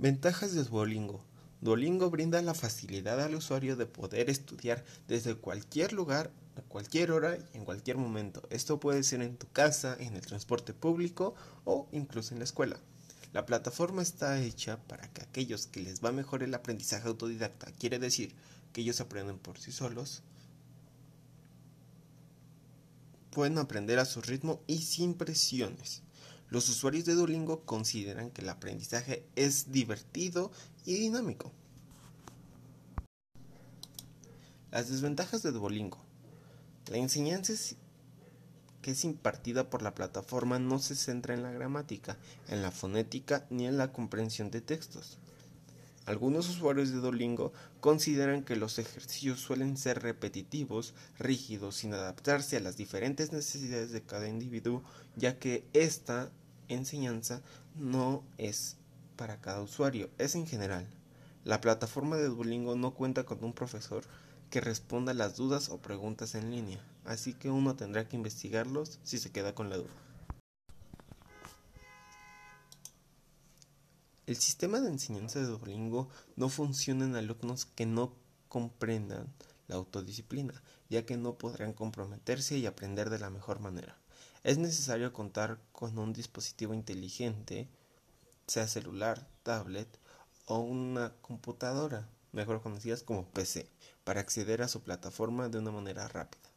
Ventajas 0.00 0.54
de 0.54 0.64
Duolingo. 0.64 1.22
Duolingo 1.60 2.08
brinda 2.08 2.40
la 2.40 2.54
facilidad 2.54 3.20
al 3.20 3.34
usuario 3.34 3.76
de 3.76 3.84
poder 3.84 4.30
estudiar 4.30 4.82
desde 5.08 5.34
cualquier 5.34 5.92
lugar, 5.92 6.30
a 6.56 6.62
cualquier 6.62 7.10
hora 7.10 7.36
y 7.36 7.58
en 7.58 7.66
cualquier 7.66 7.98
momento. 7.98 8.42
Esto 8.48 8.80
puede 8.80 9.02
ser 9.02 9.20
en 9.20 9.36
tu 9.36 9.46
casa, 9.52 9.94
en 10.00 10.16
el 10.16 10.24
transporte 10.24 10.72
público 10.72 11.34
o 11.66 11.86
incluso 11.92 12.32
en 12.32 12.38
la 12.38 12.44
escuela. 12.44 12.80
La 13.34 13.44
plataforma 13.44 14.00
está 14.00 14.40
hecha 14.40 14.78
para 14.84 15.06
que 15.12 15.20
aquellos 15.20 15.66
que 15.66 15.82
les 15.82 16.02
va 16.02 16.12
mejor 16.12 16.42
el 16.42 16.54
aprendizaje 16.54 17.06
autodidacta, 17.06 17.70
quiere 17.72 17.98
decir 17.98 18.34
que 18.72 18.80
ellos 18.80 19.02
aprenden 19.02 19.36
por 19.36 19.58
sí 19.58 19.70
solos, 19.70 20.22
pueden 23.32 23.58
aprender 23.58 23.98
a 23.98 24.06
su 24.06 24.22
ritmo 24.22 24.62
y 24.66 24.78
sin 24.78 25.12
presiones. 25.12 26.00
Los 26.50 26.68
usuarios 26.68 27.04
de 27.04 27.14
Duolingo 27.14 27.60
consideran 27.64 28.30
que 28.30 28.42
el 28.42 28.48
aprendizaje 28.48 29.24
es 29.36 29.70
divertido 29.70 30.50
y 30.84 30.94
dinámico. 30.94 31.52
Las 34.72 34.88
desventajas 34.88 35.42
de 35.42 35.52
Duolingo. 35.52 35.98
La 36.88 36.96
enseñanza 36.96 37.52
que 38.82 38.90
es 38.90 39.04
impartida 39.04 39.70
por 39.70 39.82
la 39.82 39.94
plataforma 39.94 40.58
no 40.58 40.80
se 40.80 40.96
centra 40.96 41.34
en 41.34 41.44
la 41.44 41.52
gramática, 41.52 42.18
en 42.48 42.62
la 42.62 42.72
fonética 42.72 43.46
ni 43.50 43.66
en 43.66 43.78
la 43.78 43.92
comprensión 43.92 44.50
de 44.50 44.60
textos. 44.60 45.18
Algunos 46.06 46.48
usuarios 46.48 46.90
de 46.90 46.96
Duolingo 46.96 47.52
consideran 47.80 48.42
que 48.42 48.56
los 48.56 48.78
ejercicios 48.80 49.38
suelen 49.38 49.76
ser 49.76 50.02
repetitivos, 50.02 50.94
rígidos, 51.18 51.76
sin 51.76 51.94
adaptarse 51.94 52.56
a 52.56 52.60
las 52.60 52.76
diferentes 52.76 53.32
necesidades 53.32 53.92
de 53.92 54.02
cada 54.02 54.26
individuo, 54.26 54.82
ya 55.14 55.38
que 55.38 55.64
esta 55.72 56.32
enseñanza 56.74 57.42
no 57.74 58.24
es 58.38 58.76
para 59.16 59.40
cada 59.40 59.60
usuario, 59.62 60.10
es 60.18 60.34
en 60.34 60.46
general. 60.46 60.86
La 61.44 61.60
plataforma 61.60 62.16
de 62.16 62.28
Duolingo 62.28 62.76
no 62.76 62.94
cuenta 62.94 63.24
con 63.24 63.42
un 63.44 63.52
profesor 63.52 64.04
que 64.50 64.60
responda 64.60 65.14
las 65.14 65.36
dudas 65.36 65.68
o 65.68 65.78
preguntas 65.78 66.34
en 66.34 66.50
línea, 66.50 66.84
así 67.04 67.34
que 67.34 67.50
uno 67.50 67.76
tendrá 67.76 68.08
que 68.08 68.16
investigarlos 68.16 68.98
si 69.04 69.18
se 69.18 69.30
queda 69.30 69.54
con 69.54 69.70
la 69.70 69.76
duda. 69.76 69.90
El 74.26 74.36
sistema 74.36 74.80
de 74.80 74.90
enseñanza 74.90 75.40
de 75.40 75.46
Duolingo 75.46 76.08
no 76.36 76.48
funciona 76.48 77.04
en 77.04 77.16
alumnos 77.16 77.64
que 77.64 77.86
no 77.86 78.14
comprendan 78.48 79.32
la 79.66 79.76
autodisciplina, 79.76 80.54
ya 80.88 81.04
que 81.06 81.16
no 81.16 81.38
podrán 81.38 81.72
comprometerse 81.72 82.58
y 82.58 82.66
aprender 82.66 83.10
de 83.10 83.18
la 83.18 83.30
mejor 83.30 83.60
manera. 83.60 83.96
Es 84.42 84.56
necesario 84.56 85.12
contar 85.12 85.60
con 85.70 85.98
un 85.98 86.14
dispositivo 86.14 86.72
inteligente, 86.72 87.68
sea 88.46 88.66
celular, 88.66 89.28
tablet 89.42 89.86
o 90.46 90.60
una 90.60 91.12
computadora, 91.20 92.08
mejor 92.32 92.62
conocidas 92.62 93.02
como 93.02 93.26
PC, 93.26 93.68
para 94.02 94.20
acceder 94.20 94.62
a 94.62 94.68
su 94.68 94.82
plataforma 94.82 95.50
de 95.50 95.58
una 95.58 95.72
manera 95.72 96.08
rápida. 96.08 96.48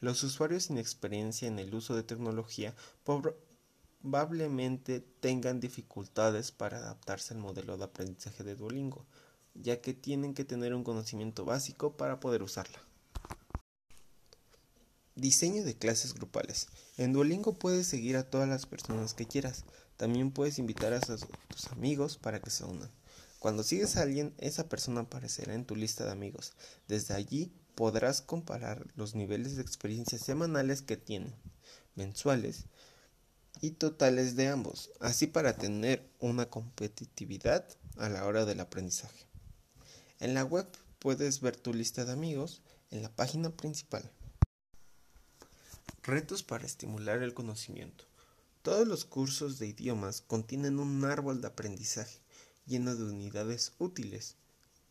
Los 0.00 0.24
usuarios 0.24 0.64
sin 0.64 0.76
experiencia 0.76 1.46
en 1.46 1.60
el 1.60 1.72
uso 1.72 1.94
de 1.94 2.02
tecnología 2.02 2.74
probablemente 4.02 4.98
tengan 4.98 5.60
dificultades 5.60 6.50
para 6.50 6.78
adaptarse 6.78 7.32
al 7.32 7.38
modelo 7.38 7.76
de 7.76 7.84
aprendizaje 7.84 8.42
de 8.42 8.56
Duolingo, 8.56 9.06
ya 9.54 9.80
que 9.80 9.94
tienen 9.94 10.34
que 10.34 10.44
tener 10.44 10.74
un 10.74 10.82
conocimiento 10.82 11.44
básico 11.44 11.96
para 11.96 12.18
poder 12.18 12.42
usarla. 12.42 12.80
Diseño 15.16 15.62
de 15.62 15.76
clases 15.76 16.12
grupales. 16.12 16.66
En 16.96 17.12
Duolingo 17.12 17.54
puedes 17.54 17.86
seguir 17.86 18.16
a 18.16 18.28
todas 18.28 18.48
las 18.48 18.66
personas 18.66 19.14
que 19.14 19.26
quieras. 19.26 19.64
También 19.96 20.32
puedes 20.32 20.58
invitar 20.58 20.92
a 20.92 21.00
tus 21.00 21.66
amigos 21.70 22.18
para 22.18 22.40
que 22.40 22.50
se 22.50 22.64
unan. 22.64 22.90
Cuando 23.38 23.62
sigues 23.62 23.96
a 23.96 24.02
alguien, 24.02 24.34
esa 24.38 24.68
persona 24.68 25.02
aparecerá 25.02 25.54
en 25.54 25.66
tu 25.66 25.76
lista 25.76 26.04
de 26.04 26.10
amigos. 26.10 26.54
Desde 26.88 27.14
allí 27.14 27.52
podrás 27.74 28.22
comparar 28.22 28.86
los 28.96 29.14
niveles 29.14 29.54
de 29.54 29.62
experiencia 29.62 30.18
semanales 30.18 30.82
que 30.82 30.96
tienen, 30.96 31.34
mensuales 31.94 32.64
y 33.60 33.72
totales 33.72 34.34
de 34.34 34.48
ambos, 34.48 34.90
así 34.98 35.26
para 35.26 35.56
tener 35.56 36.08
una 36.18 36.50
competitividad 36.50 37.64
a 37.98 38.08
la 38.08 38.24
hora 38.24 38.44
del 38.44 38.60
aprendizaje. 38.60 39.26
En 40.18 40.34
la 40.34 40.44
web 40.44 40.66
puedes 40.98 41.40
ver 41.40 41.54
tu 41.54 41.72
lista 41.72 42.04
de 42.04 42.12
amigos 42.12 42.62
en 42.90 43.02
la 43.02 43.14
página 43.14 43.50
principal. 43.50 44.10
Retos 46.06 46.42
para 46.42 46.66
estimular 46.66 47.22
el 47.22 47.32
conocimiento. 47.32 48.04
Todos 48.60 48.86
los 48.86 49.06
cursos 49.06 49.58
de 49.58 49.68
idiomas 49.68 50.20
contienen 50.20 50.78
un 50.78 51.02
árbol 51.06 51.40
de 51.40 51.46
aprendizaje 51.46 52.20
lleno 52.66 52.94
de 52.94 53.04
unidades 53.04 53.72
útiles. 53.78 54.36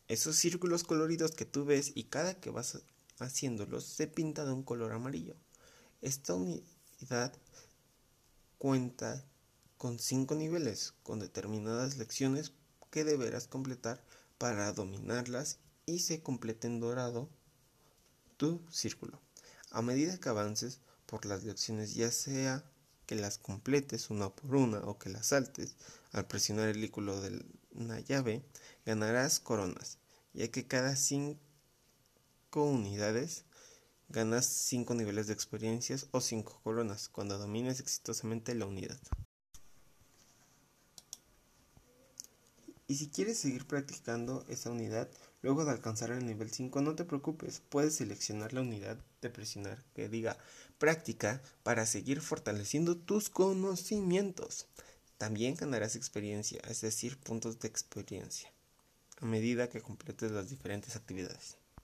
Esos 0.07 0.37
círculos 0.37 0.83
coloridos 0.83 1.29
que 1.29 1.45
tú 1.45 1.65
ves 1.65 1.91
y 1.93 2.05
cada 2.05 2.39
que 2.39 2.49
vas 2.49 2.81
haciéndolos 3.19 3.85
se 3.85 4.07
pinta 4.07 4.43
de 4.43 4.53
un 4.53 4.63
color 4.63 4.91
amarillo. 4.91 5.35
Esta 6.01 6.33
unidad 6.33 7.31
cuenta 8.57 9.23
con 9.77 9.99
cinco 9.99 10.33
niveles 10.33 10.95
con 11.03 11.19
determinadas 11.19 11.95
lecciones 11.97 12.53
que 12.89 13.03
deberás 13.03 13.47
completar 13.47 14.03
para 14.39 14.73
dominarlas 14.73 15.59
y 15.85 15.99
se 15.99 16.23
complete 16.23 16.65
en 16.65 16.79
dorado 16.79 17.29
tu 18.35 18.65
círculo. 18.71 19.21
A 19.69 19.83
medida 19.83 20.19
que 20.19 20.29
avances 20.29 20.79
por 21.13 21.27
las 21.27 21.43
lecciones, 21.43 21.93
ya 21.93 22.09
sea 22.09 22.63
que 23.05 23.13
las 23.13 23.37
completes 23.37 24.09
una 24.09 24.31
por 24.31 24.55
una 24.55 24.79
o 24.79 24.97
que 24.97 25.11
las 25.11 25.27
saltes, 25.27 25.75
al 26.11 26.25
presionar 26.25 26.69
el 26.69 26.83
icono 26.83 27.21
de 27.21 27.45
una 27.69 27.99
llave, 27.99 28.43
ganarás 28.83 29.39
coronas, 29.39 29.99
ya 30.33 30.47
que 30.47 30.65
cada 30.65 30.95
cinco 30.95 31.37
unidades 32.55 33.45
ganas 34.09 34.47
5 34.47 34.95
niveles 34.95 35.27
de 35.27 35.33
experiencias 35.33 36.07
o 36.09 36.19
5 36.19 36.61
coronas 36.63 37.09
cuando 37.09 37.37
domines 37.37 37.79
exitosamente 37.79 38.55
la 38.55 38.65
unidad. 38.65 38.99
Y 42.87 42.95
si 42.95 43.09
quieres 43.09 43.37
seguir 43.37 43.65
practicando 43.65 44.45
esa 44.49 44.69
unidad, 44.69 45.09
luego 45.41 45.63
de 45.63 45.71
alcanzar 45.71 46.11
el 46.11 46.25
nivel 46.25 46.51
5, 46.51 46.81
no 46.81 46.95
te 46.95 47.05
preocupes, 47.05 47.61
puedes 47.69 47.95
seleccionar 47.95 48.53
la 48.53 48.61
unidad 48.61 48.97
de 49.21 49.29
presionar 49.29 49.83
que 49.93 50.09
diga 50.09 50.37
práctica 50.77 51.41
para 51.63 51.85
seguir 51.85 52.19
fortaleciendo 52.19 52.97
tus 52.97 53.29
conocimientos. 53.29 54.67
También 55.17 55.55
ganarás 55.55 55.95
experiencia, 55.95 56.59
es 56.67 56.81
decir, 56.81 57.17
puntos 57.17 57.59
de 57.59 57.69
experiencia, 57.69 58.51
a 59.21 59.25
medida 59.25 59.69
que 59.69 59.81
completes 59.81 60.31
las 60.31 60.49
diferentes 60.49 60.97
actividades. 60.97 61.62